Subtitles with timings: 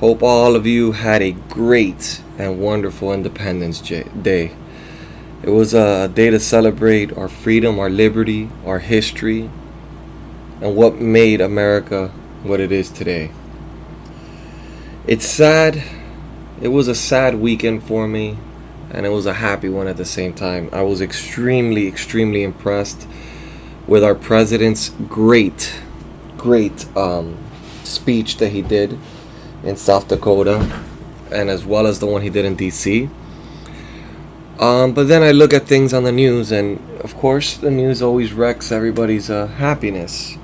[0.00, 4.52] Hope all of you had a great and wonderful Independence Day.
[5.42, 9.50] It was a day to celebrate our freedom, our liberty, our history,
[10.60, 12.12] and what made America
[12.44, 13.32] what it is today.
[15.08, 15.82] It's sad.
[16.62, 18.38] It was a sad weekend for me,
[18.92, 20.68] and it was a happy one at the same time.
[20.72, 23.08] I was extremely, extremely impressed
[23.88, 25.74] with our president's great
[26.36, 27.36] great um,
[27.82, 28.96] speech that he did
[29.62, 30.82] in South Dakota,
[31.30, 33.10] and as well as the one he did in DC.
[34.58, 38.02] Um, but then I look at things on the news, and of course, the news
[38.02, 40.36] always wrecks everybody's uh, happiness.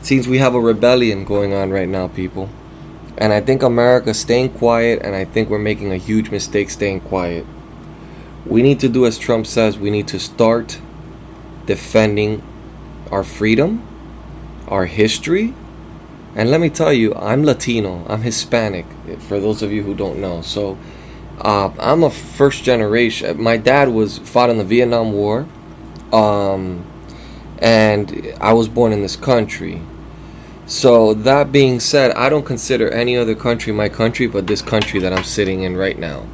[0.00, 2.50] It seems we have a rebellion going on right now, people.
[3.16, 7.00] And I think America's staying quiet, and I think we're making a huge mistake staying
[7.00, 7.46] quiet.
[8.46, 10.80] We need to do as Trump says, we need to start
[11.66, 12.42] defending
[13.10, 13.82] our freedom
[14.68, 15.54] our history.
[16.34, 18.86] And let me tell you, I'm Latino, I'm Hispanic,
[19.20, 20.42] for those of you who don't know.
[20.42, 20.78] So
[21.40, 23.42] uh, I'm a first generation.
[23.42, 25.46] My dad was fought in the Vietnam War,
[26.12, 26.84] um,
[27.58, 29.82] and I was born in this country.
[30.66, 35.00] So that being said, I don't consider any other country my country but this country
[35.00, 36.26] that I'm sitting in right now.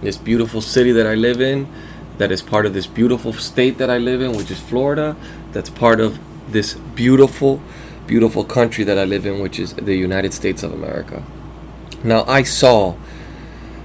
[0.00, 1.68] This beautiful city that I live in,
[2.16, 5.14] that is part of this beautiful state that I live in, which is Florida,
[5.52, 6.18] that's part of
[6.50, 7.60] this beautiful,
[8.12, 11.18] beautiful country that I live in, which is the United States of America.
[12.04, 12.94] Now, I saw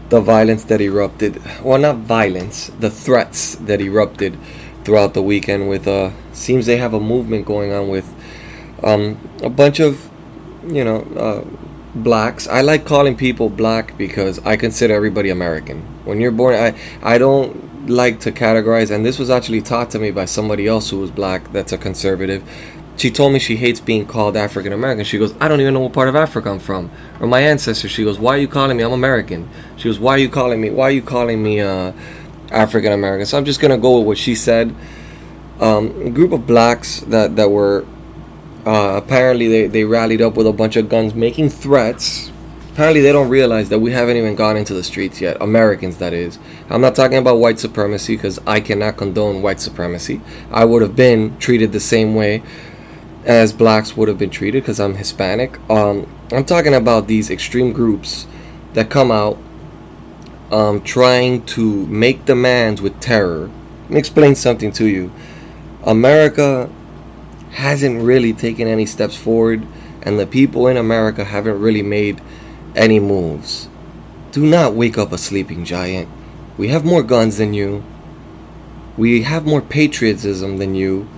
[0.10, 1.34] the violence that erupted.
[1.64, 4.34] Well, not violence, the threats that erupted
[4.84, 5.70] throughout the weekend.
[5.70, 8.08] With uh, seems they have a movement going on with
[8.84, 9.02] um,
[9.42, 10.10] a bunch of,
[10.78, 11.42] you know, uh,
[11.96, 12.44] blacks.
[12.50, 15.78] I like calling people black because I consider everybody American.
[16.04, 16.70] When you're born, I
[17.14, 20.90] I don't like to categorize, and this was actually taught to me by somebody else
[20.90, 21.42] who was black.
[21.54, 22.44] That's a conservative.
[22.98, 25.06] She told me she hates being called African American.
[25.06, 27.92] She goes, I don't even know what part of Africa I'm from, or my ancestors.
[27.92, 28.84] She goes, Why are you calling me?
[28.84, 29.48] I'm American.
[29.78, 30.72] She goes, Why are you calling me?
[30.72, 31.94] Why are you calling me uh,
[32.52, 33.28] African American?
[33.28, 34.74] So I'm just gonna go with what she said.
[35.60, 37.86] Um, a group of blacks that that were
[38.66, 42.32] uh, apparently they, they rallied up with a bunch of guns making threats
[42.74, 46.12] apparently they don't realize that we haven't even gone into the streets yet americans that
[46.12, 46.38] is
[46.70, 50.20] i'm not talking about white supremacy because i cannot condone white supremacy
[50.52, 52.44] i would have been treated the same way
[53.28, 57.72] as blacks would have been treated because i'm hispanic um, i'm talking about these extreme
[57.72, 58.26] groups
[58.74, 59.38] that come out
[60.52, 63.52] um, trying to make demands with terror
[63.84, 65.12] let me explain something to you
[65.86, 66.68] america
[67.58, 69.66] hasn't really taken any steps forward,
[70.04, 72.22] and the people in America haven't really made
[72.76, 73.68] any moves.
[74.32, 76.08] Do not wake up a sleeping giant.
[76.58, 77.84] We have more guns than you.
[78.96, 81.10] We have more patriotism than you.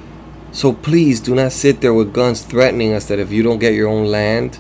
[0.51, 3.73] So please do not sit there with guns threatening us that if you don't get
[3.73, 4.59] your own land,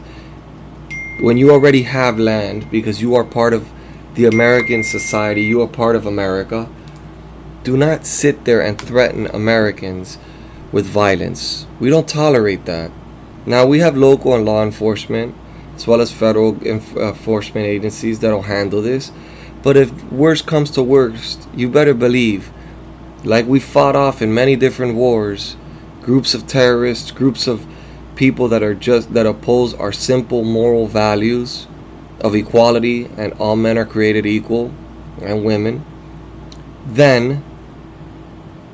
[1.21, 3.69] when you already have land because you are part of
[4.13, 6.69] the American society, you are part of America,
[7.63, 10.17] do not sit there and threaten Americans
[10.71, 11.65] with violence.
[11.79, 12.91] We don't tolerate that.
[13.45, 15.35] Now, we have local and law enforcement,
[15.75, 19.11] as well as federal enf- uh, enforcement agencies that'll handle this.
[19.63, 22.51] But if worst comes to worst, you better believe,
[23.23, 25.57] like we fought off in many different wars,
[26.09, 27.67] groups of terrorists, groups of
[28.15, 31.67] people that are just that oppose our simple moral values
[32.19, 34.73] of equality and all men are created equal
[35.21, 35.85] and women,
[36.83, 37.43] then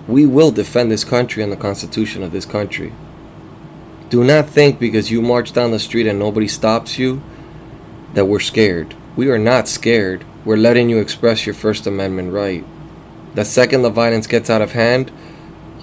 [0.08, 2.94] we will defend this country and the constitution of this country.
[4.10, 7.22] Do not think because you march down the street and nobody stops you
[8.14, 8.96] that we're scared.
[9.18, 10.24] We are not scared.
[10.46, 12.64] We're letting you express your First Amendment right.
[13.34, 15.12] The second the violence gets out of hand,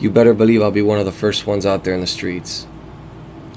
[0.02, 2.66] you better believe I'll be one of the first ones out there in the streets.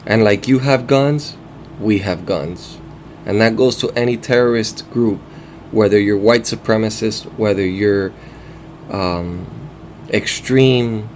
[0.05, 1.35] And like you have guns,
[1.79, 2.77] we have guns.
[3.25, 5.19] And that goes to any terrorist group,
[5.71, 8.13] whether you're white supremacist, whether you're
[8.91, 9.47] um,
[10.09, 11.09] extreme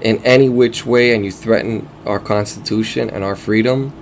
[0.00, 3.92] in any which way and you threaten our constitution and our freedom,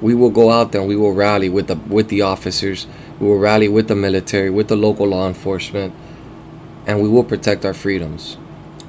[0.00, 2.86] we will go out there and we will rally with the with the officers,
[3.18, 5.94] we will rally with the military, with the local law enforcement,
[6.86, 8.36] and we will protect our freedoms.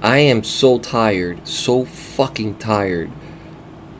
[0.01, 3.09] I am so tired, so fucking tired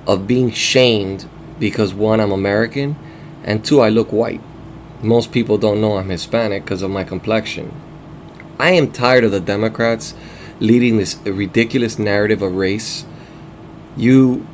[0.05, 1.27] of being shamed
[1.59, 2.95] because one I'm American
[3.43, 4.41] and two I look white.
[5.01, 7.71] Most people don't know I'm Hispanic because of my complexion.
[8.59, 10.13] I am tired of the Democrats
[10.59, 13.05] leading this ridiculous narrative of race.
[13.95, 14.45] You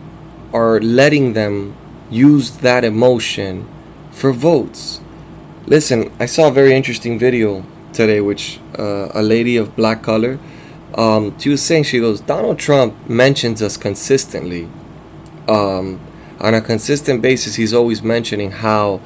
[0.53, 1.75] are letting them
[2.09, 3.67] use that emotion
[4.11, 5.01] for votes.
[5.65, 10.39] Listen, I saw a very interesting video today, which uh, a lady of black color,
[10.95, 14.69] um, she was saying, she goes, Donald Trump mentions us consistently.
[15.47, 15.99] Um,
[16.39, 19.01] on a consistent basis, he's always mentioning how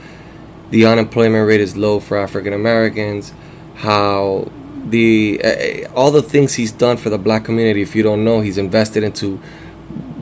[0.70, 3.34] the unemployment rate is low for African Americans,
[3.76, 4.52] how
[4.86, 7.82] the uh, all the things he's done for the black community.
[7.82, 9.40] If you don't know, he's invested into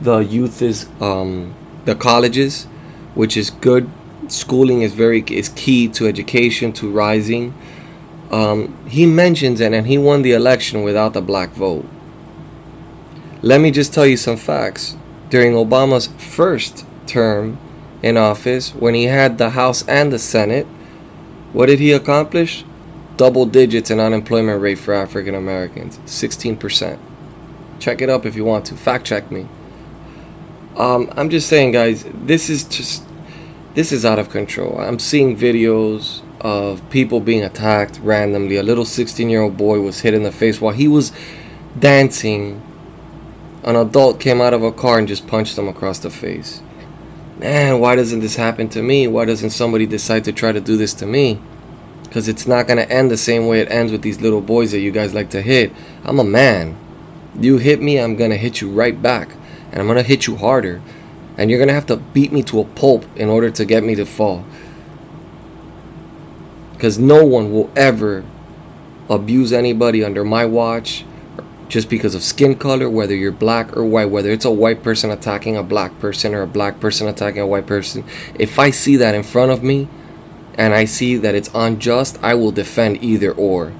[0.00, 1.54] the youth is um,
[1.84, 2.64] the colleges,
[3.14, 3.90] which is good.
[4.28, 7.54] Schooling is very is key to education to rising.
[8.30, 11.86] Um, he mentions it, and he won the election without the black vote.
[13.42, 14.96] Let me just tell you some facts.
[15.30, 17.58] During Obama's first term
[18.02, 20.66] in office, when he had the House and the Senate,
[21.52, 22.64] what did he accomplish?
[23.16, 26.98] Double digits in unemployment rate for African Americans, 16%.
[27.78, 28.76] Check it up if you want to.
[28.76, 29.48] Fact check me.
[30.76, 33.04] Um, I'm just saying, guys, this is just
[33.74, 34.78] this is out of control.
[34.78, 38.56] I'm seeing videos of people being attacked randomly.
[38.56, 41.12] A little 16 year old boy was hit in the face while he was
[41.78, 42.62] dancing.
[43.62, 46.62] An adult came out of a car and just punched him across the face.
[47.38, 49.06] Man, why doesn't this happen to me?
[49.06, 51.40] Why doesn't somebody decide to try to do this to me?
[52.04, 54.72] Because it's not going to end the same way it ends with these little boys
[54.72, 55.72] that you guys like to hit.
[56.04, 56.78] I'm a man.
[57.38, 59.32] You hit me, I'm going to hit you right back.
[59.70, 60.80] And I'm going to hit you harder.
[61.36, 63.84] And you're going to have to beat me to a pulp in order to get
[63.84, 64.44] me to fall.
[66.76, 68.24] Because no one will ever
[69.08, 71.04] abuse anybody under my watch
[71.68, 75.10] just because of skin color, whether you're black or white, whether it's a white person
[75.10, 78.04] attacking a black person or a black person attacking a white person.
[78.38, 79.88] If I see that in front of me
[80.54, 83.72] and I see that it's unjust, I will defend either or.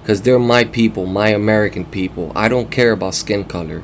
[0.00, 2.32] Because they're my people, my American people.
[2.34, 3.82] I don't care about skin color.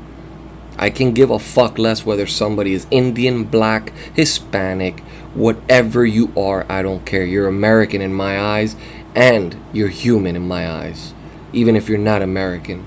[0.78, 5.00] I can give a fuck less whether somebody is Indian, black, Hispanic,
[5.34, 7.24] whatever you are, I don't care.
[7.24, 8.76] You're American in my eyes,
[9.14, 11.14] and you're human in my eyes.
[11.52, 12.86] Even if you're not American,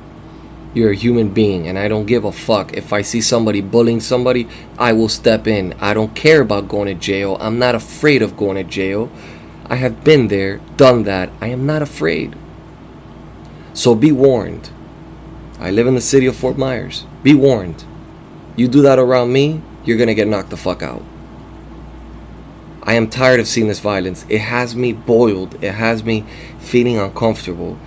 [0.74, 2.74] you're a human being, and I don't give a fuck.
[2.74, 4.48] If I see somebody bullying somebody,
[4.78, 5.74] I will step in.
[5.82, 7.36] I don't care about going to jail.
[7.42, 9.12] I'm not afraid of going to jail.
[9.66, 11.30] I have been there, done that.
[11.42, 12.36] I am not afraid.
[13.74, 14.70] So be warned.
[15.60, 17.06] I live in the city of Fort Myers.
[17.24, 17.84] Be warned.
[18.56, 21.04] You do that around me, you're gonna get knocked the fuck out.
[22.84, 24.26] I am tired of seeing this violence.
[24.28, 25.64] It has me boiled.
[25.64, 26.26] It has me
[26.60, 27.78] feeling uncomfortable.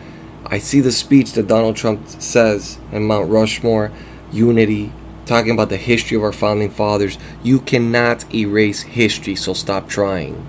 [0.47, 3.91] I see the speech that Donald Trump says in Mount Rushmore,
[4.31, 4.93] unity,
[5.27, 7.19] talking about the history of our founding fathers.
[7.43, 10.47] You cannot erase history, so stop trying.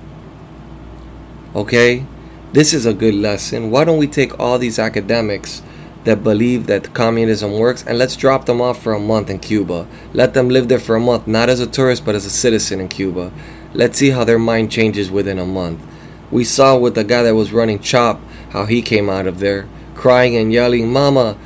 [1.56, 2.06] Okay?
[2.54, 3.72] This is a good lesson.
[3.72, 5.64] Why don't we take all these academics
[6.06, 9.88] that believe that communism works and let's drop them off for a month in Cuba?
[10.14, 12.80] Let them live there for a month, not as a tourist, but as a citizen
[12.80, 13.32] in Cuba.
[13.74, 15.86] Let's see how their mind changes within a month.
[16.32, 18.20] We saw with the guy that was running CHOP
[18.52, 21.38] how he came out of there crying and yelling, Mama,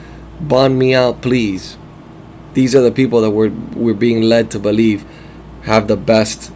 [0.41, 1.77] bond me out, please.
[2.53, 5.05] These are the people that we're, we're being led to believe
[5.63, 6.51] have the best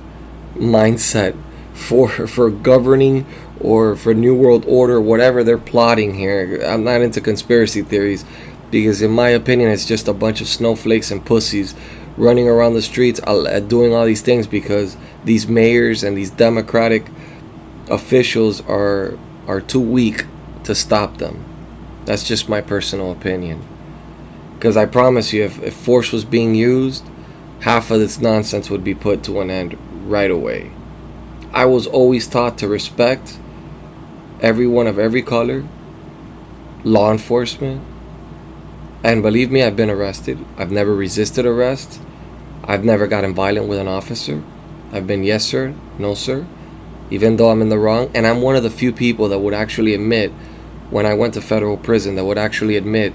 [0.55, 1.37] mindset
[1.73, 3.25] for, for governing
[3.63, 6.61] or for New World Order, whatever they're plotting here.
[6.65, 8.25] I'm not into conspiracy theories
[8.69, 11.73] because, in my opinion, it's just a bunch of snowflakes and pussies
[12.17, 17.07] running around the streets uh, doing all these things because these mayors and these democratic
[17.89, 19.17] officials are
[19.47, 20.25] are too weak
[20.63, 21.43] to stop them.
[22.05, 23.65] That's just my personal opinion.
[24.55, 27.05] Because I promise you, if, if force was being used,
[27.61, 29.77] half of this nonsense would be put to an end
[30.09, 30.71] right away.
[31.51, 33.37] I was always taught to respect
[34.43, 35.63] everyone of every color,
[36.83, 37.81] law enforcement,
[39.01, 40.37] and believe me, I've been arrested.
[40.57, 42.01] I've never resisted arrest.
[42.65, 44.43] I've never gotten violent with an officer.
[44.91, 46.45] I've been yes, sir, no, sir,
[47.09, 48.11] even though I'm in the wrong.
[48.13, 50.31] And I'm one of the few people that would actually admit
[50.89, 53.13] when I went to federal prison that would actually admit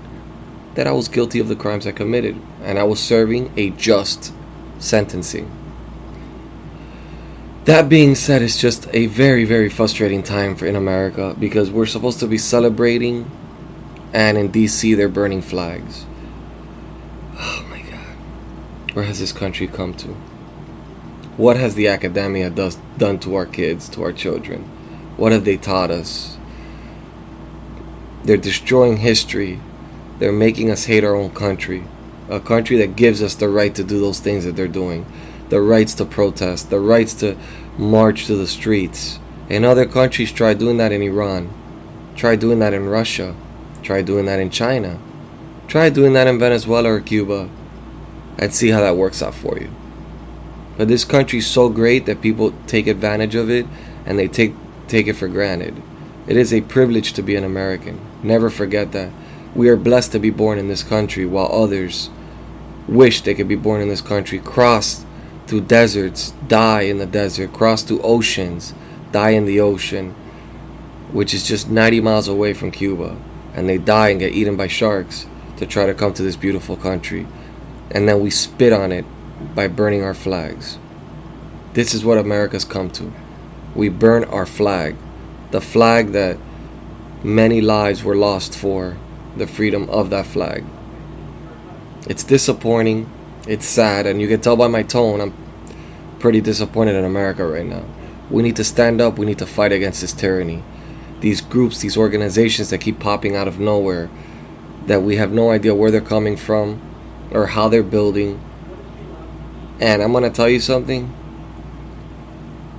[0.75, 4.32] that I was guilty of the crimes I committed and I was serving a just
[4.78, 5.50] sentencing.
[7.68, 11.84] That being said, it's just a very, very frustrating time for in America because we're
[11.84, 13.30] supposed to be celebrating
[14.14, 16.06] and in DC they're burning flags.
[17.34, 18.16] Oh my god.
[18.94, 20.14] Where has this country come to?
[21.37, 24.62] What has the academia does, done to our kids, to our children?
[25.18, 26.38] What have they taught us?
[28.25, 29.60] They're destroying history.
[30.20, 31.84] They're making us hate our own country.
[32.30, 35.04] A country that gives us the right to do those things that they're doing.
[35.49, 37.37] The rights to protest, the rights to
[37.78, 39.19] march to the streets,
[39.50, 41.50] And other countries try doing that in Iran,
[42.17, 43.35] try doing that in Russia,
[43.83, 44.99] try doing that in China,
[45.69, 47.49] try doing that in Venezuela or Cuba,
[48.38, 49.71] and see how that works out for you.
[50.76, 53.67] But this country is so great that people take advantage of it
[54.05, 54.55] and they take
[54.87, 55.83] take it for granted.
[56.26, 58.00] It is a privilege to be an American.
[58.23, 59.11] Never forget that.
[59.55, 62.11] We are blessed to be born in this country while others
[62.87, 65.05] wish they could be born in this country, cross
[65.49, 68.75] through deserts, die in the desert, cross through oceans,
[69.12, 70.11] die in the ocean,
[71.11, 73.17] which is just 90 miles away from Cuba,
[73.55, 75.26] and they die and get eaten by sharks
[75.57, 77.26] to try to come to this beautiful country.
[77.90, 79.07] And then we spit on it
[79.55, 80.78] by burning our flags.
[81.73, 83.12] This is what America's come to.
[83.75, 84.97] We burn our flag,
[85.50, 86.37] the flag that
[87.25, 88.99] many lives were lost for,
[89.35, 90.64] the freedom of that flag.
[92.07, 93.11] It's disappointing,
[93.49, 95.35] it's sad, and you can tell by my tone I'm
[96.21, 97.83] pretty disappointed in America right now.
[98.31, 100.62] We need to stand up, we need to fight against this tyranny.
[101.21, 104.11] These groups, these organizations that keep popping out of nowhere,
[104.87, 106.81] that we have no idea where they're coming from
[107.31, 108.38] or how they're building.
[109.81, 111.14] And I'm going to tell you something.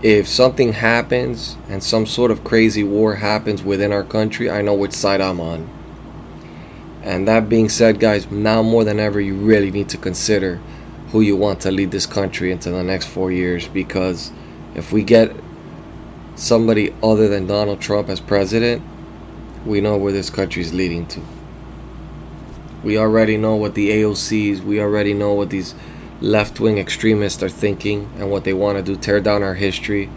[0.04, 4.76] If something happens and some sort of crazy war happens within our country, I know
[4.76, 5.79] which side I'm on.
[7.04, 10.58] And that being said, guys, now more than ever, you really need to consider
[11.12, 14.32] who you want to lead this country into the next four years because
[14.76, 15.36] if we get
[16.36, 18.82] somebody other than Donald Trump as president,
[19.66, 21.22] we know where this country is leading to.
[22.84, 25.76] We already know what the AOCs, we already know what these
[26.22, 30.10] left wing extremists are thinking and what they want to do tear down our history.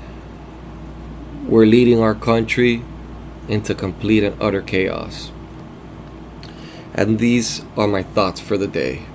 [1.47, 2.85] We're leading our country
[3.49, 5.32] into complete and utter chaos.
[6.95, 9.07] And these are my thoughts for the day.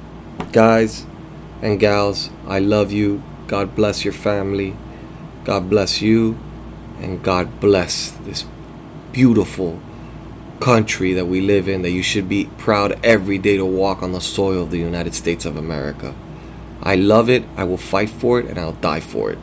[0.51, 1.05] Guys
[1.61, 3.21] and gals, I love you.
[3.47, 4.75] God bless your family.
[5.43, 6.37] God bless you.
[6.99, 8.45] And God bless this
[9.11, 9.79] beautiful
[10.59, 14.11] country that we live in that you should be proud every day to walk on
[14.11, 16.15] the soil of the United States of America.
[16.81, 17.43] I love it.
[17.55, 19.37] I will fight for it and I'll die for it.